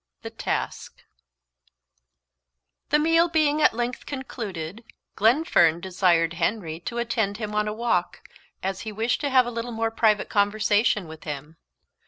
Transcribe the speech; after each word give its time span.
The 0.23 0.31
Task 0.31 1.03
THE 2.89 2.97
meal 2.97 3.29
being 3.29 3.61
at 3.61 3.75
length 3.75 4.07
concluded, 4.07 4.83
Glenfern 5.15 5.79
desired 5.79 6.33
Henry 6.33 6.79
to 6.79 6.97
attend 6.97 7.37
him 7.37 7.53
on 7.53 7.67
a 7.67 7.73
walk, 7.73 8.27
as 8.63 8.79
he 8.81 8.91
wished 8.91 9.21
to 9.21 9.29
have 9.29 9.45
a 9.45 9.51
little 9.51 9.69
more 9.71 9.91
private 9.91 10.27
conversation 10.27 11.07
with 11.07 11.23
him. 11.25 11.57